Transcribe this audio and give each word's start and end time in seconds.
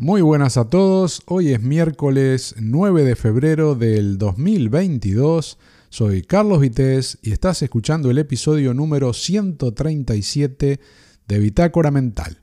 Muy 0.00 0.22
buenas 0.22 0.56
a 0.56 0.70
todos, 0.70 1.22
hoy 1.26 1.48
es 1.48 1.60
miércoles 1.60 2.54
9 2.60 3.02
de 3.02 3.16
febrero 3.16 3.74
del 3.74 4.16
2022, 4.16 5.58
soy 5.88 6.22
Carlos 6.22 6.60
Vitéz 6.60 7.18
y 7.20 7.32
estás 7.32 7.62
escuchando 7.62 8.08
el 8.08 8.18
episodio 8.18 8.74
número 8.74 9.12
137 9.12 10.78
de 11.26 11.38
Bitácora 11.40 11.90
Mental. 11.90 12.38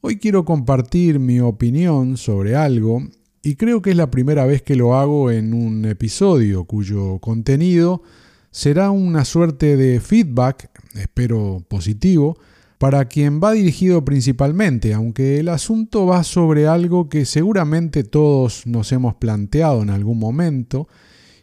Hoy 0.00 0.18
quiero 0.18 0.44
compartir 0.44 1.20
mi 1.20 1.38
opinión 1.38 2.16
sobre 2.16 2.56
algo 2.56 3.04
y 3.44 3.54
creo 3.54 3.80
que 3.80 3.90
es 3.90 3.96
la 3.96 4.10
primera 4.10 4.44
vez 4.44 4.62
que 4.62 4.74
lo 4.74 4.96
hago 4.96 5.30
en 5.30 5.54
un 5.54 5.84
episodio 5.84 6.64
cuyo 6.64 7.20
contenido 7.20 8.02
será 8.50 8.90
una 8.90 9.24
suerte 9.24 9.76
de 9.76 10.00
feedback, 10.00 10.68
espero 10.96 11.64
positivo, 11.68 12.38
para 12.78 13.06
quien 13.06 13.40
va 13.42 13.52
dirigido 13.52 14.04
principalmente, 14.04 14.94
aunque 14.94 15.40
el 15.40 15.48
asunto 15.48 16.06
va 16.06 16.22
sobre 16.22 16.68
algo 16.68 17.08
que 17.08 17.24
seguramente 17.24 18.04
todos 18.04 18.66
nos 18.66 18.92
hemos 18.92 19.16
planteado 19.16 19.82
en 19.82 19.90
algún 19.90 20.18
momento, 20.18 20.88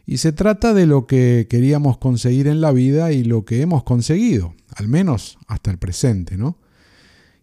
y 0.06 0.18
se 0.18 0.32
trata 0.32 0.72
de 0.72 0.86
lo 0.86 1.06
que 1.06 1.46
queríamos 1.50 1.98
conseguir 1.98 2.46
en 2.46 2.60
la 2.60 2.72
vida 2.72 3.12
y 3.12 3.24
lo 3.24 3.44
que 3.44 3.60
hemos 3.60 3.82
conseguido, 3.82 4.54
al 4.74 4.88
menos 4.88 5.36
hasta 5.46 5.70
el 5.70 5.78
presente, 5.78 6.36
¿no? 6.36 6.58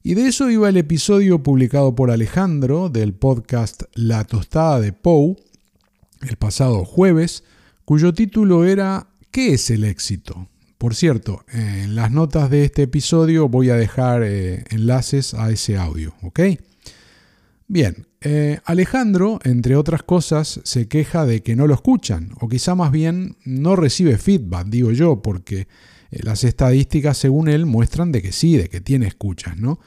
Y 0.01 0.15
de 0.15 0.27
eso 0.27 0.49
iba 0.49 0.67
el 0.67 0.77
episodio 0.77 1.43
publicado 1.43 1.95
por 1.95 2.11
Alejandro 2.11 2.89
del 2.89 3.13
podcast 3.13 3.83
La 3.93 4.25
tostada 4.25 4.81
de 4.81 4.91
Pou, 4.91 5.37
el 6.21 6.35
pasado 6.35 6.83
jueves, 6.83 7.43
cuyo 7.85 8.13
título 8.13 8.65
era 8.65 9.07
¿Qué 9.31 9.53
es 9.53 9.69
el 9.69 9.83
éxito? 9.83 10.47
Por 10.83 10.95
cierto, 10.95 11.45
en 11.53 11.95
las 11.95 12.11
notas 12.11 12.49
de 12.49 12.65
este 12.65 12.81
episodio 12.81 13.47
voy 13.47 13.69
a 13.69 13.77
dejar 13.77 14.21
eh, 14.21 14.65
enlaces 14.69 15.33
a 15.33 15.49
ese 15.49 15.77
audio, 15.77 16.13
¿ok? 16.21 16.41
Bien, 17.69 18.05
eh, 18.19 18.59
Alejandro, 18.65 19.39
entre 19.45 19.77
otras 19.77 20.03
cosas, 20.03 20.59
se 20.65 20.89
queja 20.89 21.25
de 21.25 21.41
que 21.41 21.55
no 21.55 21.67
lo 21.67 21.73
escuchan, 21.73 22.33
o 22.41 22.49
quizá 22.49 22.75
más 22.75 22.91
bien 22.91 23.37
no 23.45 23.77
recibe 23.77 24.17
feedback, 24.17 24.67
digo 24.67 24.91
yo, 24.91 25.21
porque 25.21 25.69
eh, 26.11 26.19
las 26.21 26.43
estadísticas, 26.43 27.17
según 27.17 27.47
él, 27.47 27.65
muestran 27.65 28.11
de 28.11 28.21
que 28.21 28.33
sí, 28.33 28.57
de 28.57 28.67
que 28.67 28.81
tiene 28.81 29.07
escuchas, 29.07 29.55
¿no? 29.55 29.79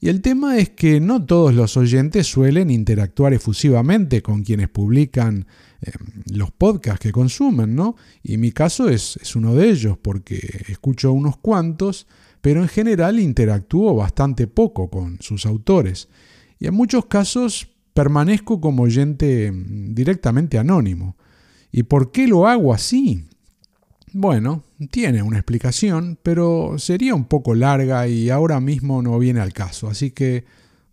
Y 0.00 0.08
el 0.08 0.22
tema 0.22 0.58
es 0.58 0.70
que 0.70 1.00
no 1.00 1.24
todos 1.24 1.54
los 1.54 1.76
oyentes 1.76 2.26
suelen 2.26 2.70
interactuar 2.70 3.34
efusivamente 3.34 4.22
con 4.22 4.44
quienes 4.44 4.68
publican 4.68 5.46
eh, 5.80 5.90
los 6.32 6.52
podcasts 6.52 7.00
que 7.00 7.10
consumen, 7.10 7.74
¿no? 7.74 7.96
Y 8.22 8.36
mi 8.36 8.52
caso 8.52 8.88
es, 8.88 9.18
es 9.20 9.34
uno 9.34 9.54
de 9.54 9.70
ellos, 9.70 9.98
porque 10.00 10.64
escucho 10.68 11.12
unos 11.12 11.36
cuantos, 11.38 12.06
pero 12.40 12.62
en 12.62 12.68
general 12.68 13.18
interactúo 13.18 13.94
bastante 13.96 14.46
poco 14.46 14.88
con 14.88 15.20
sus 15.20 15.46
autores. 15.46 16.08
Y 16.60 16.66
en 16.66 16.74
muchos 16.74 17.06
casos 17.06 17.68
permanezco 17.92 18.60
como 18.60 18.84
oyente 18.84 19.50
mm, 19.50 19.94
directamente 19.94 20.58
anónimo. 20.58 21.16
¿Y 21.72 21.82
por 21.82 22.12
qué 22.12 22.28
lo 22.28 22.46
hago 22.46 22.72
así? 22.72 23.24
Bueno, 24.20 24.64
tiene 24.90 25.22
una 25.22 25.36
explicación, 25.36 26.18
pero 26.20 26.74
sería 26.78 27.14
un 27.14 27.26
poco 27.26 27.54
larga 27.54 28.08
y 28.08 28.30
ahora 28.30 28.58
mismo 28.58 29.00
no 29.00 29.16
viene 29.16 29.38
al 29.38 29.52
caso, 29.52 29.86
así 29.86 30.10
que 30.10 30.44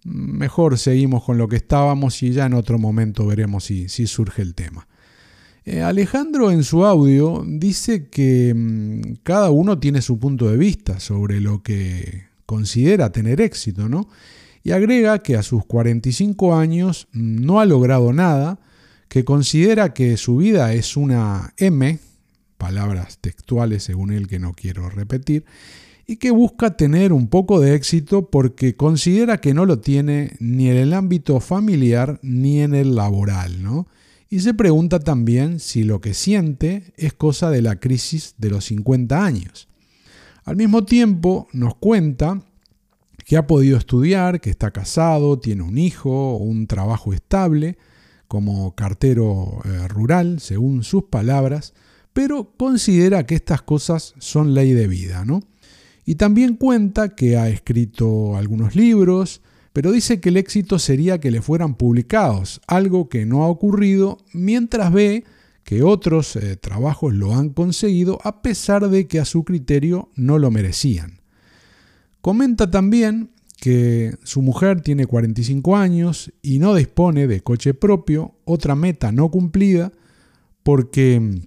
mejor 0.04 0.78
seguimos 0.78 1.24
con 1.24 1.40
lo 1.40 1.48
que 1.48 1.56
estábamos 1.56 2.22
y 2.22 2.34
ya 2.34 2.46
en 2.46 2.54
otro 2.54 2.78
momento 2.78 3.26
veremos 3.26 3.64
si, 3.64 3.88
surge 3.88 4.44
el 4.44 4.54
tema. 4.54 4.88
Eh, 5.64 5.82
Alejandro 5.82 6.52
en 6.52 6.64
su 6.64 6.86
audio 6.86 7.44
dice 7.48 8.10
que 8.10 8.54
mm, 8.56 9.24
cada 9.24 9.50
uno 9.50 9.80
tiene 9.80 10.04
su 10.04 10.20
punto 10.20 10.48
de 10.48 10.58
vista 10.58 11.00
sobre 11.00 11.42
lo 11.42 11.64
que 11.64 12.26
considera 12.46 13.12
tener 13.12 13.42
éxito, 13.42 13.90
¿no? 13.90 14.08
Y 14.64 14.70
agrega 14.70 15.18
que 15.24 15.36
a 15.36 15.42
sus 15.42 15.66
45 15.66 16.56
años 16.56 17.08
no 17.12 17.60
ha 17.60 17.66
logrado 17.66 18.14
nada, 18.14 18.60
que 19.08 19.26
considera 19.26 19.96
que 19.96 20.16
su 20.16 20.38
vida 20.38 20.74
es 20.74 20.96
una 20.96 21.56
M, 21.58 21.98
palabras 22.66 23.20
textuales 23.20 23.84
según 23.84 24.12
él 24.12 24.28
que 24.28 24.40
no 24.40 24.54
quiero 24.54 24.90
repetir, 24.90 25.46
y 26.08 26.16
que 26.16 26.32
busca 26.32 26.76
tener 26.76 27.14
un 27.14 27.28
poco 27.28 27.60
de 27.60 27.76
éxito 27.76 28.32
porque 28.32 28.76
considera 28.76 29.40
que 29.40 29.54
no 29.54 29.68
lo 29.68 29.82
tiene 29.82 30.32
ni 30.40 30.70
en 30.70 30.78
el 30.78 30.94
ámbito 30.94 31.40
familiar 31.40 32.20
ni 32.24 32.62
en 32.62 32.74
el 32.74 32.96
laboral, 32.96 33.62
¿no? 33.62 33.88
Y 34.28 34.40
se 34.40 34.56
pregunta 34.56 35.00
también 35.00 35.60
si 35.60 35.84
lo 35.84 36.02
que 36.02 36.16
siente 36.16 36.92
es 36.98 37.14
cosa 37.14 37.52
de 37.52 37.62
la 37.62 37.80
crisis 37.80 38.34
de 38.40 38.50
los 38.50 38.66
50 38.66 39.24
años. 39.24 39.68
Al 40.44 40.56
mismo 40.56 40.86
tiempo 40.86 41.48
nos 41.54 41.76
cuenta 41.76 42.42
que 43.26 43.38
ha 43.38 43.46
podido 43.46 43.78
estudiar, 43.78 44.42
que 44.42 44.50
está 44.50 44.72
casado, 44.72 45.38
tiene 45.38 45.62
un 45.62 45.78
hijo, 45.78 46.36
un 46.38 46.66
trabajo 46.66 47.14
estable 47.14 47.78
como 48.28 48.74
cartero 48.74 49.62
eh, 49.66 49.88
rural, 49.88 50.40
según 50.40 50.84
sus 50.84 51.04
palabras, 51.04 51.76
pero 52.16 52.54
considera 52.56 53.26
que 53.26 53.36
estas 53.36 53.62
cosas 53.62 54.16
son 54.20 54.54
ley 54.54 54.72
de 54.72 54.88
vida, 54.88 55.26
¿no? 55.26 55.42
Y 56.06 56.16
también 56.16 56.56
cuenta 56.56 57.14
que 57.14 57.36
ha 57.36 57.50
escrito 57.50 58.38
algunos 58.38 58.74
libros, 58.74 59.42
pero 59.74 59.92
dice 59.92 60.22
que 60.22 60.30
el 60.30 60.38
éxito 60.38 60.80
sería 60.80 61.20
que 61.20 61.30
le 61.30 61.42
fueran 61.42 61.76
publicados, 61.76 62.62
algo 62.68 63.10
que 63.10 63.26
no 63.26 63.44
ha 63.44 63.50
ocurrido 63.50 64.20
mientras 64.32 64.94
ve 64.94 65.26
que 65.66 65.84
otros 65.84 66.38
eh, 66.38 66.56
trabajos 66.56 67.14
lo 67.14 67.36
han 67.36 67.50
conseguido 67.50 68.20
a 68.24 68.42
pesar 68.42 68.88
de 68.88 69.08
que 69.08 69.20
a 69.20 69.26
su 69.26 69.44
criterio 69.44 70.08
no 70.16 70.40
lo 70.40 70.52
merecían. 70.52 71.20
Comenta 72.22 72.72
también 72.72 73.32
que 73.60 74.16
su 74.24 74.42
mujer 74.42 74.80
tiene 74.80 75.06
45 75.06 75.76
años 75.76 76.32
y 76.42 76.60
no 76.60 76.76
dispone 76.76 77.28
de 77.28 77.42
coche 77.42 77.74
propio, 77.74 78.36
otra 78.46 78.74
meta 78.74 79.12
no 79.12 79.30
cumplida, 79.30 79.92
porque 80.64 81.42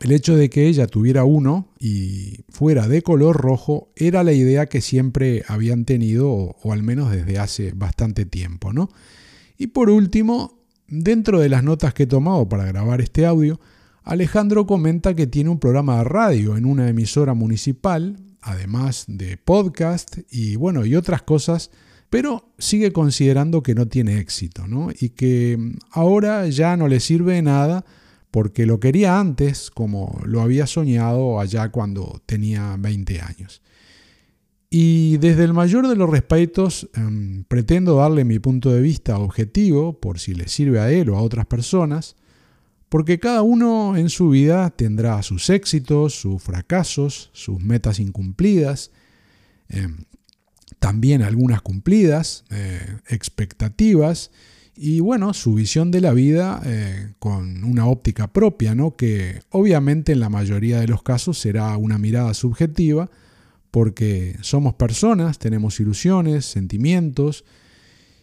el 0.00 0.12
hecho 0.12 0.34
de 0.34 0.48
que 0.48 0.66
ella 0.66 0.86
tuviera 0.86 1.24
uno 1.24 1.68
y 1.78 2.44
fuera 2.48 2.88
de 2.88 3.02
color 3.02 3.36
rojo 3.36 3.92
era 3.96 4.24
la 4.24 4.32
idea 4.32 4.66
que 4.66 4.80
siempre 4.80 5.44
habían 5.46 5.84
tenido, 5.84 6.30
o, 6.30 6.72
al 6.72 6.82
menos 6.82 7.10
desde 7.10 7.38
hace 7.38 7.72
bastante 7.72 8.24
tiempo, 8.24 8.72
¿no? 8.72 8.88
Y 9.58 9.68
por 9.68 9.90
último, 9.90 10.58
dentro 10.88 11.38
de 11.38 11.50
las 11.50 11.62
notas 11.62 11.92
que 11.92 12.04
he 12.04 12.06
tomado 12.06 12.48
para 12.48 12.64
grabar 12.64 13.02
este 13.02 13.26
audio, 13.26 13.60
Alejandro 14.02 14.66
comenta 14.66 15.14
que 15.14 15.26
tiene 15.26 15.50
un 15.50 15.60
programa 15.60 15.98
de 15.98 16.04
radio 16.04 16.56
en 16.56 16.64
una 16.64 16.88
emisora 16.88 17.34
municipal, 17.34 18.16
además 18.40 19.04
de 19.06 19.36
podcast 19.36 20.16
y 20.30 20.56
bueno, 20.56 20.86
y 20.86 20.96
otras 20.96 21.20
cosas, 21.20 21.70
pero 22.08 22.54
sigue 22.58 22.90
considerando 22.90 23.62
que 23.62 23.74
no 23.74 23.86
tiene 23.86 24.18
éxito, 24.18 24.66
¿no? 24.66 24.88
Y 24.98 25.10
que 25.10 25.58
ahora 25.90 26.48
ya 26.48 26.74
no 26.78 26.88
le 26.88 27.00
sirve 27.00 27.34
de 27.34 27.42
nada 27.42 27.84
porque 28.30 28.66
lo 28.66 28.80
quería 28.80 29.18
antes 29.18 29.70
como 29.70 30.20
lo 30.24 30.40
había 30.40 30.66
soñado 30.66 31.40
allá 31.40 31.70
cuando 31.70 32.22
tenía 32.26 32.76
20 32.78 33.20
años. 33.20 33.62
Y 34.70 35.16
desde 35.18 35.42
el 35.42 35.52
mayor 35.52 35.88
de 35.88 35.96
los 35.96 36.08
respetos 36.08 36.88
em, 36.94 37.42
pretendo 37.44 37.96
darle 37.96 38.24
mi 38.24 38.38
punto 38.38 38.70
de 38.70 38.80
vista 38.80 39.18
objetivo, 39.18 39.98
por 39.98 40.20
si 40.20 40.32
le 40.32 40.46
sirve 40.46 40.78
a 40.78 40.92
él 40.92 41.10
o 41.10 41.16
a 41.16 41.22
otras 41.22 41.46
personas, 41.46 42.14
porque 42.88 43.18
cada 43.18 43.42
uno 43.42 43.96
en 43.96 44.10
su 44.10 44.30
vida 44.30 44.70
tendrá 44.70 45.22
sus 45.24 45.50
éxitos, 45.50 46.14
sus 46.14 46.40
fracasos, 46.40 47.30
sus 47.32 47.60
metas 47.60 47.98
incumplidas, 47.98 48.92
em, 49.68 50.04
también 50.78 51.22
algunas 51.22 51.62
cumplidas, 51.62 52.44
eh, 52.50 52.98
expectativas, 53.08 54.30
y 54.82 55.00
bueno, 55.00 55.34
su 55.34 55.52
visión 55.52 55.90
de 55.90 56.00
la 56.00 56.14
vida 56.14 56.62
eh, 56.64 57.12
con 57.18 57.64
una 57.64 57.84
óptica 57.84 58.32
propia, 58.32 58.74
¿no? 58.74 58.96
que 58.96 59.42
obviamente 59.50 60.12
en 60.12 60.20
la 60.20 60.30
mayoría 60.30 60.80
de 60.80 60.88
los 60.88 61.02
casos 61.02 61.38
será 61.38 61.76
una 61.76 61.98
mirada 61.98 62.32
subjetiva, 62.32 63.10
porque 63.70 64.38
somos 64.40 64.72
personas, 64.72 65.38
tenemos 65.38 65.78
ilusiones, 65.80 66.46
sentimientos, 66.46 67.44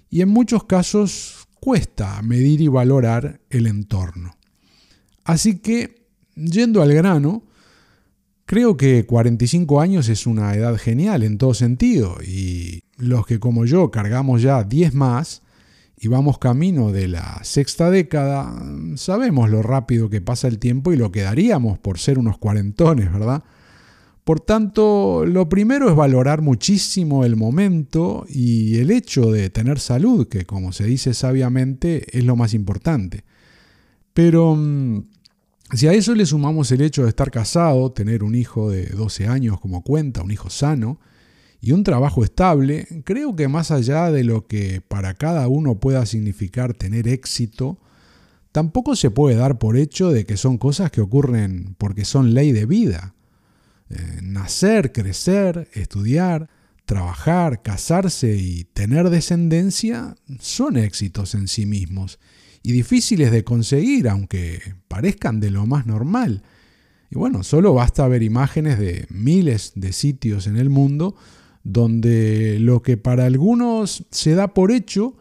y 0.09 0.21
en 0.21 0.29
muchos 0.29 0.63
casos 0.63 1.47
cuesta 1.59 2.23
medir 2.23 2.59
y 2.61 2.69
valorar 2.69 3.39
el 3.51 3.67
entorno. 3.67 4.35
Así 5.25 5.59
que, 5.59 6.07
yendo 6.33 6.81
al 6.81 6.91
grano, 6.91 7.43
creo 8.47 8.77
que 8.77 9.05
45 9.05 9.79
años 9.79 10.09
es 10.09 10.25
una 10.25 10.55
edad 10.55 10.75
genial 10.77 11.21
en 11.21 11.37
todo 11.37 11.53
sentido, 11.53 12.17
y 12.25 12.81
los 12.97 13.27
que 13.27 13.39
como 13.39 13.65
yo 13.65 13.91
cargamos 13.91 14.41
ya 14.41 14.63
10 14.63 14.95
más, 14.95 15.43
y 15.99 16.07
vamos 16.07 16.37
camino 16.37 16.91
de 16.91 17.07
la 17.07 17.39
sexta 17.43 17.89
década, 17.89 18.53
sabemos 18.95 19.49
lo 19.49 19.63
rápido 19.63 20.09
que 20.09 20.21
pasa 20.21 20.47
el 20.47 20.59
tiempo 20.59 20.93
y 20.93 20.95
lo 20.95 21.11
que 21.11 21.21
daríamos 21.21 21.79
por 21.79 21.97
ser 21.97 22.19
unos 22.19 22.37
cuarentones, 22.37 23.11
¿verdad? 23.11 23.43
Por 24.23 24.41
tanto, 24.41 25.25
lo 25.25 25.47
primero 25.47 25.89
es 25.89 25.95
valorar 25.95 26.41
muchísimo 26.41 27.23
el 27.23 27.35
momento 27.35 28.25
y 28.29 28.77
el 28.77 28.91
hecho 28.91 29.31
de 29.31 29.49
tener 29.49 29.79
salud, 29.79 30.27
que 30.27 30.45
como 30.45 30.71
se 30.73 30.83
dice 30.83 31.13
sabiamente 31.13 32.17
es 32.17 32.25
lo 32.25 32.35
más 32.35 32.53
importante. 32.53 33.23
Pero 34.13 34.55
mm, 34.55 35.03
si 35.73 35.87
a 35.87 35.93
eso 35.93 36.13
le 36.13 36.25
sumamos 36.25 36.71
el 36.71 36.81
hecho 36.81 37.03
de 37.03 37.09
estar 37.09 37.31
casado, 37.31 37.91
tener 37.91 38.21
un 38.23 38.35
hijo 38.35 38.69
de 38.69 38.87
12 38.87 39.27
años 39.27 39.59
como 39.59 39.81
cuenta, 39.81 40.21
un 40.21 40.31
hijo 40.31 40.49
sano, 40.49 40.99
y 41.59 41.71
un 41.71 41.83
trabajo 41.83 42.23
estable, 42.23 42.87
creo 43.03 43.35
que 43.35 43.47
más 43.47 43.71
allá 43.71 44.11
de 44.11 44.23
lo 44.23 44.47
que 44.47 44.81
para 44.81 45.15
cada 45.15 45.47
uno 45.47 45.79
pueda 45.79 46.05
significar 46.05 46.73
tener 46.73 47.07
éxito, 47.07 47.79
tampoco 48.51 48.95
se 48.95 49.09
puede 49.09 49.35
dar 49.35 49.57
por 49.57 49.77
hecho 49.77 50.11
de 50.11 50.25
que 50.25 50.37
son 50.37 50.57
cosas 50.57 50.91
que 50.91 51.01
ocurren 51.01 51.75
porque 51.77 52.05
son 52.05 52.33
ley 52.33 52.51
de 52.51 52.65
vida. 52.65 53.15
Eh, 53.89 54.19
nacer, 54.21 54.91
crecer, 54.91 55.69
estudiar, 55.73 56.49
trabajar, 56.85 57.61
casarse 57.61 58.35
y 58.35 58.65
tener 58.65 59.09
descendencia 59.09 60.15
son 60.39 60.77
éxitos 60.77 61.35
en 61.35 61.47
sí 61.47 61.65
mismos 61.65 62.19
y 62.63 62.71
difíciles 62.71 63.31
de 63.31 63.43
conseguir, 63.43 64.09
aunque 64.09 64.75
parezcan 64.87 65.39
de 65.39 65.51
lo 65.51 65.65
más 65.65 65.85
normal. 65.85 66.43
Y 67.09 67.15
bueno, 67.15 67.43
solo 67.43 67.73
basta 67.73 68.07
ver 68.07 68.23
imágenes 68.23 68.77
de 68.77 69.07
miles 69.09 69.71
de 69.75 69.93
sitios 69.93 70.47
en 70.47 70.57
el 70.57 70.69
mundo 70.69 71.15
donde 71.67 72.59
lo 72.59 72.81
que 72.81 72.95
para 72.95 73.25
algunos 73.25 74.05
se 74.09 74.35
da 74.35 74.53
por 74.53 74.71
hecho, 74.71 75.17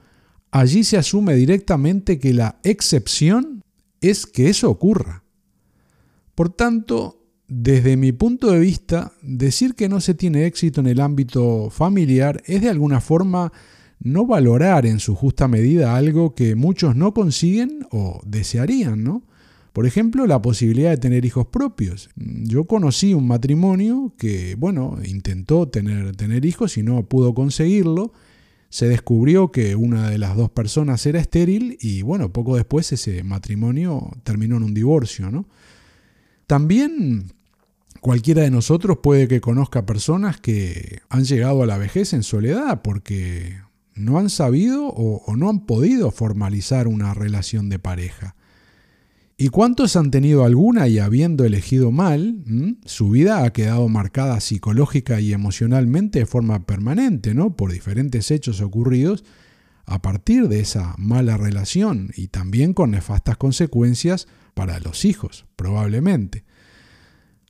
allí 0.53 0.85
se 0.85 0.97
asume 0.97 1.35
directamente 1.35 2.21
que 2.21 2.33
la 2.33 2.61
excepción 2.63 3.65
es 4.01 4.27
que 4.27 4.49
eso 4.49 4.71
ocurra. 4.71 5.25
Por 6.37 6.51
tanto, 6.51 7.21
desde 7.49 7.97
mi 7.97 8.13
punto 8.13 8.53
de 8.53 8.61
vista, 8.61 9.13
decir 9.23 9.75
que 9.75 9.89
no 9.89 10.01
se 10.01 10.15
tiene 10.15 10.47
éxito 10.47 10.81
en 10.81 10.87
el 10.87 11.01
ámbito 11.01 11.69
familiar 11.71 12.41
es 12.47 12.61
de 12.61 12.71
alguna 12.71 13.01
forma 13.01 13.53
no 13.99 14.25
valorar 14.25 14.87
en 14.87 15.01
su 15.01 15.17
justa 15.17 15.49
medida 15.49 15.97
algo 15.97 16.37
que 16.37 16.55
muchos 16.55 16.95
no 16.95 17.13
consiguen 17.13 17.87
o 17.91 18.21
desearían, 18.25 19.03
¿no? 19.03 19.25
Por 19.77 19.85
ejemplo, 19.85 20.27
la 20.27 20.41
posibilidad 20.41 20.89
de 20.89 20.97
tener 20.97 21.27
hijos 21.27 21.49
propios. 21.49 22.09
Yo 22.17 22.65
conocí 22.65 23.13
un 23.13 23.29
matrimonio 23.29 24.15
que, 24.17 24.55
bueno, 24.55 24.97
intentó 25.05 25.69
tener, 25.69 26.17
tener 26.17 26.47
hijos 26.47 26.79
y 26.79 26.83
no 26.83 27.05
pudo 27.05 27.35
conseguirlo. 27.35 28.15
Se 28.71 28.89
descubrió 28.89 29.53
que 29.53 29.77
una 29.77 30.09
de 30.09 30.17
las 30.17 30.35
dos 30.35 30.49
personas 30.49 31.05
era 31.05 31.21
estéril 31.21 31.77
y, 31.79 32.01
bueno, 32.01 32.33
poco 32.33 32.57
después 32.57 32.91
ese 32.91 33.23
matrimonio 33.23 34.13
terminó 34.23 34.57
en 34.57 34.63
un 34.63 34.73
divorcio, 34.73 35.31
¿no? 35.31 35.47
También 36.47 37.35
cualquiera 38.01 38.41
de 38.41 38.51
nosotros 38.51 39.01
puede 39.03 39.29
que 39.29 39.43
conozca 39.43 39.85
personas 39.85 40.41
que 40.41 41.01
han 41.11 41.25
llegado 41.27 41.63
a 41.63 41.67
la 41.67 41.77
vejez 41.77 42.15
en 42.15 42.23
soledad 42.23 42.81
porque 42.81 43.59
no 43.95 44.19
han 44.19 44.31
sabido 44.31 44.87
o, 44.87 45.37
no 45.37 45.51
han 45.51 45.67
podido 45.67 46.11
formalizar 46.13 46.89
una 46.89 47.13
relación 47.13 47.69
de 47.69 47.79
pareja. 47.79 48.36
¿Y 49.39 49.49
cuántos 49.49 49.97
han 49.97 50.11
tenido 50.11 50.45
alguna 50.45 50.89
y 50.89 50.99
habiendo 50.99 51.45
elegido 51.45 51.91
mal, 51.91 52.43
su 52.87 53.11
vida 53.11 53.45
ha 53.45 53.53
quedado 53.53 53.87
marcada 53.87 54.41
psicológica 54.41 55.21
y 55.21 55.35
emocionalmente 55.35 56.21
de 56.21 56.27
forma 56.27 56.65
permanente, 56.65 57.35
¿no? 57.35 57.55
Por 57.55 57.71
diferentes 57.71 58.31
hechos 58.31 58.63
ocurridos 58.63 59.25
a 59.85 60.01
partir 60.01 60.49
de 60.49 60.61
esa 60.61 60.95
mala 60.97 61.37
relación 61.37 62.11
y 62.17 62.29
también 62.29 62.73
con 62.73 62.93
nefastas 62.93 63.37
consecuencias 63.37 64.27
para 64.55 64.81
los 64.81 65.05
hijos, 65.05 65.45
probablemente. 65.55 66.45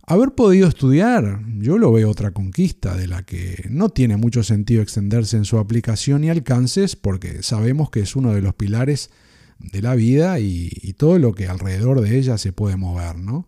Haber 0.09 0.33
podido 0.33 0.67
estudiar, 0.67 1.41
yo 1.59 1.79
lo 1.79 1.93
veo 1.93 2.11
otra 2.11 2.33
conquista 2.33 2.97
de 2.97 3.07
la 3.07 3.23
que 3.23 3.65
no 3.71 3.91
tiene 3.91 4.17
mucho 4.17 4.43
sentido 4.43 4.83
extenderse 4.83 5.37
en 5.37 5.45
su 5.45 5.59
aplicación 5.59 6.25
y 6.25 6.31
alcances 6.31 6.97
porque 6.97 7.45
sabemos 7.45 7.91
que 7.91 8.01
es 8.01 8.17
uno 8.17 8.33
de 8.33 8.43
los 8.43 8.55
pilares 8.55 9.11
de 9.59 9.83
la 9.83 9.95
vida 9.95 10.39
y, 10.39 10.95
todo 10.97 11.19
lo 11.19 11.35
que 11.35 11.47
alrededor 11.49 12.01
de 12.01 12.19
ella 12.19 12.39
se 12.39 12.53
puede 12.53 12.77
mover, 12.77 13.17
¿no? 13.19 13.47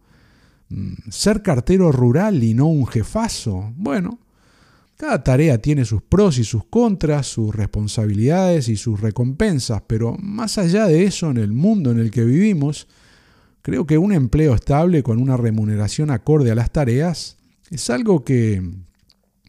Mm, 0.69 1.11
ser 1.11 1.43
cartero 1.43 1.93
rural 1.93 2.43
y 2.43 2.55
no 2.55 2.67
un 2.67 2.87
jefazo, 2.87 3.73
bueno, 3.77 4.19
cada 4.97 5.23
tarea 5.23 5.59
tiene 5.59 5.85
sus 5.85 6.03
pros 6.03 6.39
y 6.39 6.45
sus 6.45 6.65
contras, 6.65 7.27
sus 7.27 7.55
responsabilidades 7.55 8.69
y 8.69 8.77
sus 8.77 9.01
recompensas, 9.01 9.83
pero 9.87 10.17
más 10.19 10.59
allá 10.59 10.87
de 10.87 11.05
eso 11.05 11.31
en 11.31 11.37
el 11.37 11.53
mundo 11.53 11.93
en 11.93 12.01
el 12.01 12.11
que 12.11 12.25
vivimos, 12.25 12.89
Creo 13.69 13.87
que 13.87 13.99
un 13.99 14.13
empleo 14.15 14.55
estable 14.55 15.03
con 15.03 15.21
una 15.21 15.37
remuneración 15.37 16.11
acorde 16.11 16.51
a 16.51 16.55
las 16.55 16.73
tareas 16.73 17.37
es 17.69 17.91
algo 17.91 18.25
que 18.25 18.63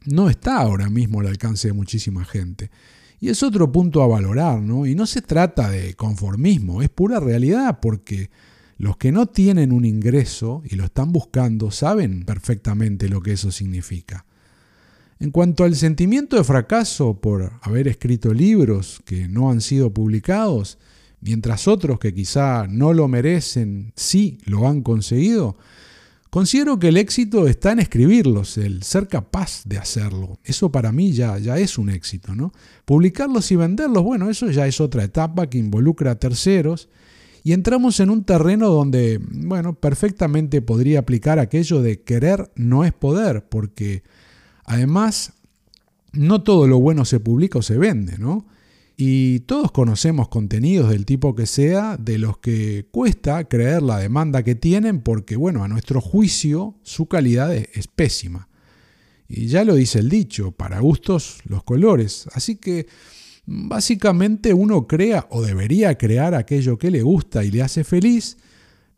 no 0.03 0.29
está 0.29 0.57
ahora 0.57 0.89
mismo 0.89 1.21
al 1.21 1.27
alcance 1.27 1.69
de 1.69 1.73
muchísima 1.73 2.25
gente. 2.25 2.69
Y 3.19 3.29
es 3.29 3.43
otro 3.43 3.71
punto 3.71 4.01
a 4.01 4.07
valorar, 4.07 4.61
¿no? 4.61 4.85
Y 4.85 4.95
no 4.95 5.05
se 5.05 5.21
trata 5.21 5.69
de 5.69 5.93
conformismo, 5.95 6.81
es 6.81 6.89
pura 6.89 7.19
realidad 7.19 7.79
porque 7.81 8.29
los 8.77 8.95
que 8.95 9.11
no 9.11 9.25
tienen 9.25 9.73
un 9.73 9.83
ingreso 9.83 10.63
y 10.65 10.75
lo 10.75 10.85
están 10.85 11.11
buscando 11.11 11.69
saben 11.69 12.23
perfectamente 12.23 13.09
lo 13.09 13.21
que 13.21 13.33
eso 13.33 13.51
significa. 13.51 14.25
En 15.19 15.31
cuanto 15.31 15.65
al 15.65 15.75
sentimiento 15.75 16.37
de 16.37 16.45
fracaso 16.45 17.19
por 17.19 17.51
haber 17.61 17.89
escrito 17.89 18.33
libros 18.33 19.01
que 19.03 19.27
no 19.27 19.51
han 19.51 19.59
sido 19.59 19.93
publicados, 19.93 20.77
mientras 21.19 21.67
otros 21.67 21.99
que 21.99 22.13
quizá 22.13 22.67
no 22.69 22.93
lo 22.93 23.09
merecen 23.09 23.91
sí 23.97 24.37
lo 24.45 24.65
han 24.65 24.81
conseguido, 24.81 25.57
considero 26.29 26.79
que 26.79 26.89
el 26.89 26.97
éxito 26.97 27.47
está 27.47 27.71
en 27.71 27.79
escribirlos, 27.79 28.57
el 28.57 28.83
ser 28.83 29.07
capaz 29.07 29.63
de 29.65 29.77
hacerlo. 29.77 30.39
Eso 30.43 30.71
para 30.71 30.91
mí 30.91 31.11
ya, 31.11 31.37
ya 31.39 31.57
es 31.57 31.77
un 31.77 31.89
éxito, 31.89 32.35
¿no? 32.35 32.53
Publicarlos 32.85 33.51
y 33.51 33.55
venderlos, 33.55 34.03
bueno, 34.03 34.29
eso 34.29 34.49
ya 34.49 34.67
es 34.67 34.79
otra 34.79 35.03
etapa 35.03 35.49
que 35.49 35.57
involucra 35.57 36.11
a 36.11 36.19
terceros. 36.19 36.89
Y 37.43 37.53
entramos 37.53 37.99
en 37.99 38.09
un 38.09 38.25
terreno 38.25 38.69
donde, 38.69 39.19
bueno, 39.31 39.73
perfectamente 39.73 40.61
podría 40.61 40.99
aplicar 40.99 41.39
aquello 41.39 41.81
de 41.81 42.01
querer 42.01 42.51
no 42.55 42.83
es 42.83 42.93
poder, 42.93 43.47
porque 43.47 44.03
además 44.65 45.33
no 46.11 46.43
todo 46.43 46.67
lo 46.67 46.79
bueno 46.79 47.05
se 47.05 47.19
publica 47.19 47.59
o 47.59 47.61
se 47.61 47.77
vende, 47.77 48.17
¿no? 48.17 48.45
Y 49.01 49.39
todos 49.39 49.71
conocemos 49.71 50.27
contenidos 50.27 50.89
del 50.89 51.05
tipo 51.05 51.33
que 51.33 51.45
sea 51.45 51.95
de 51.95 52.17
los 52.17 52.39
que 52.39 52.85
cuesta 52.91 53.47
creer 53.47 53.81
la 53.81 53.97
demanda 53.97 54.43
que 54.43 54.55
tienen 54.55 54.99
porque, 54.99 55.37
bueno, 55.37 55.63
a 55.63 55.69
nuestro 55.69 56.01
juicio 56.01 56.75
su 56.83 57.05
calidad 57.05 57.55
es, 57.55 57.87
pésima. 57.87 58.49
Y 59.29 59.47
ya 59.47 59.63
lo 59.63 59.75
dice 59.75 59.99
el 59.99 60.09
dicho, 60.09 60.51
para 60.51 60.81
gustos 60.81 61.37
los 61.45 61.63
colores. 61.63 62.27
Así 62.33 62.57
que 62.57 62.87
básicamente 63.45 64.53
uno 64.53 64.85
crea 64.85 65.27
o 65.29 65.43
debería 65.43 65.97
crear 65.97 66.35
aquello 66.35 66.77
que 66.77 66.91
le 66.91 67.01
gusta 67.01 67.45
y 67.45 67.51
le 67.51 67.61
hace 67.61 67.85
feliz, 67.85 68.35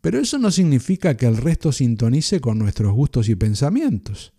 pero 0.00 0.18
eso 0.18 0.36
no 0.36 0.50
significa 0.50 1.16
que 1.16 1.26
el 1.26 1.36
resto 1.36 1.70
sintonice 1.70 2.40
con 2.40 2.58
nuestros 2.58 2.92
gustos 2.92 3.28
y 3.28 3.36
pensamientos. 3.36 4.32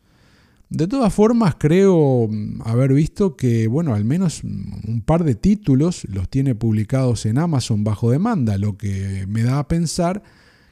De 0.74 0.88
todas 0.88 1.14
formas, 1.14 1.54
creo 1.60 2.28
mm, 2.28 2.62
haber 2.66 2.94
visto 2.94 3.36
que, 3.36 3.68
bueno, 3.68 3.94
al 3.94 4.06
menos 4.06 4.44
mm, 4.44 4.90
un 4.90 5.02
par 5.02 5.24
de 5.24 5.36
títulos 5.36 6.04
los 6.10 6.28
tiene 6.30 6.56
publicados 6.56 7.28
en 7.28 7.38
Amazon 7.38 7.84
bajo 7.84 8.10
demanda, 8.10 8.58
lo 8.58 8.76
que 8.76 9.26
me 9.28 9.44
da 9.44 9.60
a 9.60 9.68
pensar 9.68 10.24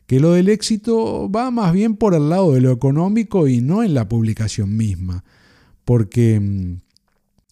que 0.08 0.20
lo 0.20 0.32
del 0.32 0.50
éxito 0.50 1.30
va 1.30 1.52
más 1.52 1.72
bien 1.72 1.98
por 1.98 2.16
el 2.16 2.30
lado 2.30 2.52
de 2.52 2.62
lo 2.62 2.72
económico 2.72 3.48
y 3.48 3.62
no 3.62 3.84
en 3.84 3.94
la 3.94 4.10
publicación 4.10 4.75
misma, 4.75 5.24
porque 5.86 6.40
mm, 6.40 6.78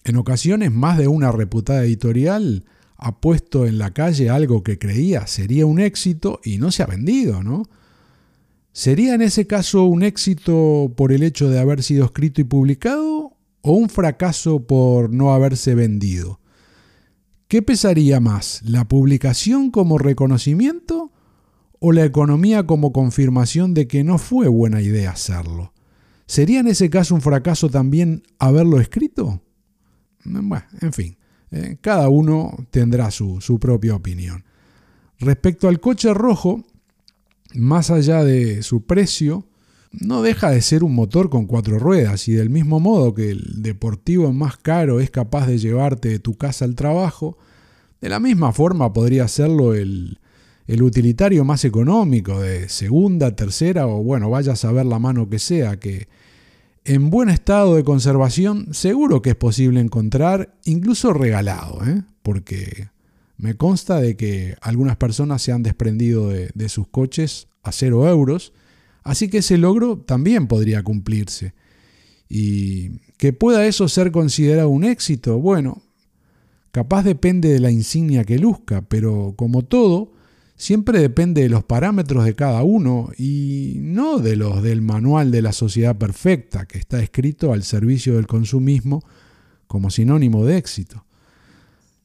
en 0.05 0.15
ocasiones 0.15 0.71
más 0.71 0.97
de 0.97 1.07
una 1.07 1.31
reputada 1.31 1.83
editorial 1.83 2.65
ha 2.97 3.21
puesto 3.21 3.67
en 3.67 3.77
la 3.77 3.93
calle 3.93 4.31
algo 4.31 4.63
que 4.63 4.79
creía 4.79 5.27
sería 5.27 5.67
un 5.67 5.79
éxito 5.79 6.39
y 6.43 6.57
no 6.57 6.71
se 6.71 6.81
ha 6.81 6.87
vendido, 6.87 7.43
¿no? 7.43 7.69
¿Sería 8.71 9.15
en 9.15 9.21
ese 9.21 9.47
caso 9.47 9.85
un 9.85 10.03
éxito 10.03 10.93
por 10.95 11.11
el 11.11 11.23
hecho 11.23 11.49
de 11.49 11.59
haber 11.59 11.83
sido 11.83 12.05
escrito 12.05 12.41
y 12.41 12.43
publicado 12.43 13.35
o 13.61 13.71
un 13.71 13.89
fracaso 13.89 14.65
por 14.65 15.11
no 15.11 15.33
haberse 15.33 15.75
vendido? 15.75 16.39
¿Qué 17.47 17.61
pesaría 17.63 18.19
más, 18.19 18.61
la 18.63 18.87
publicación 18.87 19.71
como 19.71 19.97
reconocimiento 19.97 21.11
o 21.79 21.91
la 21.91 22.05
economía 22.05 22.67
como 22.67 22.93
confirmación 22.93 23.73
de 23.73 23.87
que 23.87 24.03
no 24.03 24.19
fue 24.19 24.47
buena 24.47 24.81
idea 24.81 25.11
hacerlo? 25.11 25.73
¿Sería 26.27 26.59
en 26.59 26.67
ese 26.67 26.91
caso 26.91 27.15
un 27.15 27.21
fracaso 27.21 27.69
también 27.69 28.21
haberlo 28.37 28.79
escrito? 28.79 29.41
Bueno, 30.23 30.63
en 30.79 30.93
fin, 30.93 31.17
eh, 31.49 31.77
cada 31.81 32.07
uno 32.09 32.55
tendrá 32.69 33.09
su, 33.09 33.41
su 33.41 33.59
propia 33.59 33.95
opinión. 33.95 34.45
Respecto 35.17 35.67
al 35.67 35.79
coche 35.79 36.13
rojo, 36.13 36.63
más 37.53 37.89
allá 37.89 38.23
de 38.23 38.63
su 38.63 38.85
precio, 38.85 39.45
no 39.91 40.21
deja 40.21 40.51
de 40.51 40.61
ser 40.61 40.83
un 40.83 40.93
motor 40.93 41.29
con 41.29 41.45
cuatro 41.45 41.79
ruedas 41.79 42.27
y 42.27 42.33
del 42.33 42.49
mismo 42.49 42.79
modo 42.79 43.13
que 43.13 43.31
el 43.31 43.61
deportivo 43.61 44.31
más 44.31 44.57
caro 44.57 44.99
es 44.99 45.09
capaz 45.09 45.47
de 45.47 45.57
llevarte 45.57 46.09
de 46.09 46.19
tu 46.19 46.37
casa 46.37 46.65
al 46.65 46.75
trabajo, 46.75 47.37
de 48.01 48.09
la 48.09 48.19
misma 48.19 48.51
forma 48.53 48.93
podría 48.93 49.27
serlo 49.27 49.73
el, 49.73 50.19
utilitario 50.81 51.43
más 51.43 51.65
económico 51.65 52.39
de 52.39 52.69
segunda, 52.69 53.35
tercera 53.35 53.87
o 53.87 54.03
bueno, 54.03 54.29
vaya 54.29 54.53
a 54.53 54.55
saber 54.55 54.85
la 54.85 54.99
mano 54.99 55.27
que 55.27 55.39
sea, 55.39 55.79
que 55.79 56.07
en 56.85 57.09
buen 57.09 57.29
estado 57.29 57.75
de 57.75 57.83
conservación 57.83 58.73
seguro 58.73 59.23
que 59.23 59.31
es 59.31 59.35
posible 59.35 59.79
encontrar, 59.79 60.55
incluso 60.65 61.11
regalado, 61.13 61.83
¿eh? 61.85 62.03
porque 62.21 62.89
me 63.39 63.55
consta 63.55 64.01
de 64.01 64.17
que 64.17 64.57
algunas 64.61 64.97
personas 64.97 65.41
se 65.41 65.53
han 65.53 65.63
desprendido 65.63 66.27
de, 66.29 66.69
sus 66.69 66.87
coches 66.87 67.47
a 67.63 67.71
cero 67.71 68.07
euros, 68.07 68.51
así 69.01 69.29
que 69.29 69.37
ese 69.37 69.57
logro 69.57 69.97
también 69.97 70.47
podría 70.47 70.83
cumplirse. 70.83 71.53
Y 72.27 72.99
que 73.17 73.31
pueda 73.31 73.65
eso 73.65 73.87
ser 73.87 74.11
considerado 74.11 74.67
un 74.67 74.83
éxito, 74.83 75.39
bueno, 75.39 75.81
capaz 76.71 77.03
depende 77.03 77.47
de 77.47 77.61
la 77.61 77.71
insignia 77.71 78.25
que 78.25 78.37
luzca, 78.37 78.81
pero 78.81 79.33
como 79.37 79.63
todo, 79.63 80.11
siempre 80.57 80.99
depende 80.99 81.41
de 81.41 81.49
los 81.49 81.63
parámetros 81.63 82.25
de 82.25 82.35
cada 82.35 82.61
uno 82.63 83.09
y 83.17 83.77
no 83.79 84.19
de 84.19 84.35
los 84.35 84.61
del 84.61 84.81
manual 84.81 85.31
de 85.31 85.41
la 85.41 85.53
sociedad 85.53 85.97
perfecta 85.97 86.65
que 86.65 86.77
está 86.77 87.01
escrito 87.01 87.53
al 87.53 87.63
servicio 87.63 88.17
del 88.17 88.27
consumismo 88.27 89.01
como 89.65 89.89
sinónimo 89.91 90.45
de 90.45 90.57
éxito. 90.57 91.05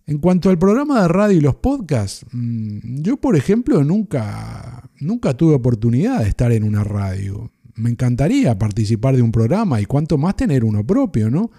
En 0.06 0.18
cuanto 0.18 0.50
al 0.50 0.58
programa 0.58 1.02
de 1.02 1.08
radio 1.08 1.38
y 1.38 1.40
los 1.40 1.54
podcasts, 1.56 2.26
mm, 2.30 3.00
yo 3.00 3.16
por 3.16 3.36
ejemplo 3.36 3.82
nunca, 3.84 4.90
nunca 5.00 5.34
tuve 5.34 5.54
oportunidad 5.54 6.20
de 6.20 6.28
estar 6.28 6.52
en 6.52 6.62
una 6.64 6.84
radio. 6.84 7.50
Me 7.74 7.90
encantaría 7.90 8.58
participar 8.58 9.16
de 9.16 9.22
un 9.22 9.32
programa 9.32 9.80
y 9.80 9.86
cuanto 9.86 10.18
más 10.18 10.36
tener 10.36 10.64
uno 10.64 10.86
propio, 10.86 11.30
¿no? 11.30 11.50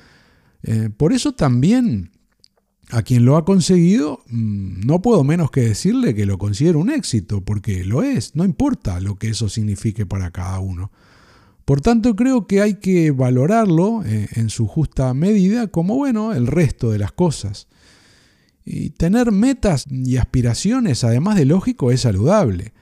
Eh, 0.64 0.90
por 0.96 1.12
eso 1.12 1.34
también 1.34 2.12
a 2.92 3.02
quien 3.02 3.26
lo 3.26 3.36
ha 3.36 3.46
conseguido, 3.46 4.22
mm, 4.30 4.86
no 4.86 5.02
puedo 5.02 5.24
menos 5.24 5.50
que 5.50 5.62
decirle 5.62 6.14
que 6.14 6.28
lo 6.28 6.38
considero 6.38 6.80
un 6.80 6.92
éxito, 6.92 7.42
porque 7.42 7.84
lo 7.84 8.04
es, 8.04 8.36
no 8.36 8.46
importa 8.46 9.00
lo 9.00 9.16
que 9.16 9.30
eso 9.30 9.50
signifique 9.50 10.06
para 10.06 10.30
cada 10.30 10.60
uno. 10.60 10.92
Por 11.66 11.82
tanto, 11.82 12.16
creo 12.16 12.46
que 12.46 12.62
hay 12.62 12.76
que 12.76 13.10
valorarlo 13.10 14.04
eh, 14.06 14.28
en 14.34 14.50
su 14.50 14.68
justa 14.68 15.12
medida 15.16 15.68
como, 15.68 15.96
bueno, 15.96 16.34
el 16.34 16.46
resto 16.46 16.92
de 16.92 17.00
las 17.00 17.12
cosas. 17.12 17.68
Y 18.66 18.90
tener 18.90 19.32
metas 19.32 19.86
y 19.90 20.18
aspiraciones, 20.18 21.04
además 21.04 21.38
de 21.38 21.46
lógico, 21.46 21.92
es 21.92 22.02
saludable. 22.02 22.74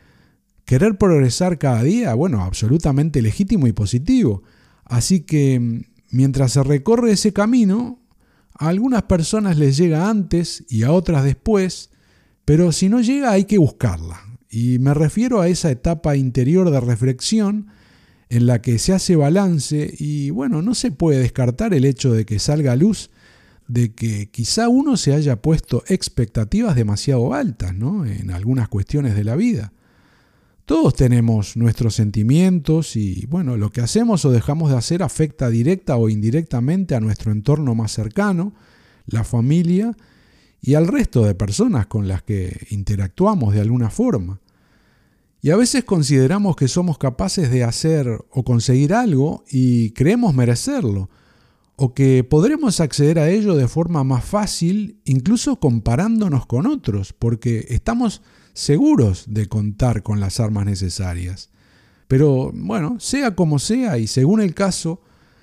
Querer 0.66 0.98
progresar 0.98 1.60
cada 1.60 1.84
día, 1.84 2.14
bueno, 2.14 2.42
absolutamente 2.42 3.22
legítimo 3.22 3.68
y 3.68 3.74
positivo. 3.74 4.44
Así 4.86 5.22
que 5.22 5.60
mm, 5.60 5.82
mientras 6.12 6.54
se 6.54 6.64
recorre 6.64 7.12
ese 7.12 7.34
camino, 7.34 8.00
a 8.58 8.70
algunas 8.70 9.04
personas 9.04 9.58
les 9.58 9.76
llega 9.76 10.10
antes 10.10 10.64
y 10.70 10.84
a 10.84 10.92
otras 10.92 11.26
después, 11.26 11.90
pero 12.46 12.72
si 12.72 12.88
no 12.88 13.02
llega 13.02 13.32
hay 13.32 13.44
que 13.44 13.58
buscarla. 13.58 14.22
Y 14.50 14.80
me 14.80 14.94
refiero 14.94 15.42
a 15.42 15.48
esa 15.48 15.72
etapa 15.72 16.16
interior 16.16 16.70
de 16.70 16.80
reflexión 16.80 17.68
en 18.30 18.46
la 18.46 18.62
que 18.62 18.80
se 18.80 18.94
hace 18.94 19.16
balance 19.16 19.94
y 19.98 20.30
bueno, 20.30 20.62
no 20.62 20.76
se 20.76 20.92
puede 20.92 21.20
descartar 21.20 21.74
el 21.74 21.86
hecho 21.86 22.14
de 22.14 22.26
que 22.26 22.40
salga 22.40 22.72
a 22.72 22.76
luz 22.76 23.10
de 23.68 23.94
que 23.94 24.30
quizá 24.30 24.68
uno 24.68 24.98
se 24.98 25.14
haya 25.14 25.42
puesto 25.42 25.84
expectativas 25.88 26.76
demasiado 26.76 27.34
altas 27.34 27.74
¿no? 27.76 28.06
en 28.06 28.32
algunas 28.32 28.68
cuestiones 28.68 29.16
de 29.16 29.24
la 29.24 29.36
vida. 29.36 29.74
Todos 30.66 30.96
tenemos 30.96 31.58
nuestros 31.58 31.96
sentimientos 31.96 32.96
y 32.96 33.26
bueno, 33.26 33.58
lo 33.58 33.70
que 33.70 33.82
hacemos 33.82 34.24
o 34.24 34.32
dejamos 34.32 34.72
de 34.72 34.78
hacer 34.78 35.04
afecta 35.04 35.50
directa 35.50 35.98
o 35.98 36.08
indirectamente 36.08 36.96
a 36.96 37.02
nuestro 37.02 37.34
entorno 37.34 37.76
más 37.76 37.92
cercano, 37.92 38.54
la 39.06 39.26
familia 39.26 39.96
y 40.62 40.76
al 40.76 40.88
resto 40.88 41.26
de 41.26 41.36
personas 41.36 41.88
con 41.88 42.08
las 42.08 42.24
que 42.24 42.68
interactuamos 42.70 43.54
de 43.54 43.60
alguna 43.60 43.90
forma. 43.90 44.40
Y 45.42 45.50
a 45.50 45.58
veces 45.58 45.84
consideramos 45.84 46.56
que 46.56 46.70
somos 46.70 46.98
capaces 46.98 47.52
de 47.52 47.66
hacer 47.66 48.08
o 48.32 48.44
conseguir 48.46 48.94
algo 48.94 49.44
y 49.52 49.92
creemos 49.92 50.34
merecerlo, 50.34 51.10
o 51.76 51.94
que 51.94 52.24
podremos 52.24 52.80
acceder 52.80 53.20
a 53.20 53.30
ello 53.30 53.56
de 53.56 53.68
forma 53.68 54.04
más 54.04 54.24
fácil, 54.24 55.00
incluso 55.06 55.60
comparándonos 55.60 56.46
con 56.46 56.68
otros, 56.68 57.14
porque 57.14 57.66
estamos 57.70 58.22
seguros 58.54 59.26
de 59.28 59.48
contar 59.48 60.04
con 60.04 60.20
las 60.20 60.40
armas 60.40 60.66
necesarias. 60.66 61.50
Pero 62.08 62.52
bueno, 62.54 63.00
sea 63.00 63.36
como 63.36 63.58
sea 63.58 63.98
y 63.98 64.08
según 64.08 64.42
el 64.42 64.54
caso, 64.54 65.02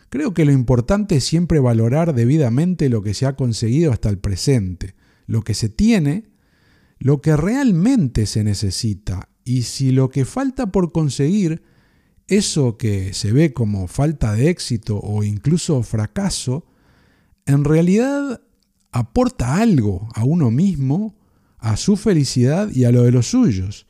creo 0.08 0.32
que 0.32 0.44
lo 0.44 0.52
importante 0.52 1.16
es 1.16 1.24
siempre 1.24 1.58
valorar 1.58 2.14
debidamente 2.14 2.88
lo 2.88 3.02
que 3.02 3.14
se 3.14 3.26
ha 3.26 3.34
conseguido 3.34 3.92
hasta 3.92 4.08
el 4.08 4.18
presente, 4.18 4.94
lo 5.26 5.42
que 5.42 5.54
se 5.54 5.68
tiene, 5.68 6.30
lo 6.98 7.20
que 7.20 7.36
realmente 7.36 8.26
se 8.26 8.44
necesita 8.44 9.28
y 9.44 9.62
si 9.62 9.90
lo 9.90 10.10
que 10.10 10.24
falta 10.24 10.70
por 10.70 10.92
conseguir 10.92 11.62
eso 12.30 12.78
que 12.78 13.12
se 13.12 13.32
ve 13.32 13.52
como 13.52 13.88
falta 13.88 14.34
de 14.34 14.50
éxito 14.50 14.98
o 14.98 15.24
incluso 15.24 15.82
fracaso, 15.82 16.64
en 17.44 17.64
realidad 17.64 18.40
aporta 18.92 19.56
algo 19.56 20.08
a 20.14 20.24
uno 20.24 20.50
mismo, 20.50 21.16
a 21.58 21.76
su 21.76 21.96
felicidad 21.96 22.70
y 22.72 22.84
a 22.84 22.92
lo 22.92 23.02
de 23.02 23.10
los 23.10 23.26
suyos. 23.26 23.86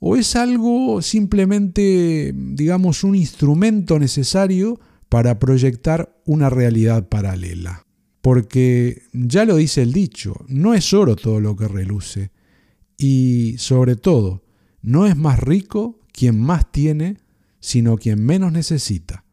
O 0.00 0.16
es 0.16 0.34
algo 0.34 1.00
simplemente, 1.00 2.34
digamos, 2.34 3.04
un 3.04 3.14
instrumento 3.14 3.98
necesario 3.98 4.80
para 5.08 5.38
proyectar 5.38 6.16
una 6.24 6.50
realidad 6.50 7.08
paralela. 7.08 7.86
Porque 8.20 9.02
ya 9.12 9.44
lo 9.44 9.56
dice 9.56 9.82
el 9.82 9.92
dicho, 9.92 10.44
no 10.48 10.74
es 10.74 10.92
oro 10.92 11.16
todo 11.16 11.40
lo 11.40 11.54
que 11.54 11.68
reluce. 11.68 12.30
Y 12.98 13.54
sobre 13.58 13.94
todo, 13.94 14.42
no 14.82 15.06
es 15.06 15.16
más 15.16 15.38
rico 15.38 16.00
quien 16.12 16.40
más 16.40 16.70
tiene, 16.72 17.18
sino 17.60 17.96
quien 17.96 18.24
menos 18.24 18.52
necesita. 18.52 19.24